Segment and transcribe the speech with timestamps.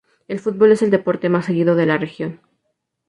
[0.27, 2.39] El fútbol es el deporte más seguido de la región.